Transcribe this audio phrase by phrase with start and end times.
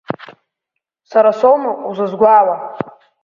[1.09, 2.55] Сара соума узызгәаауа?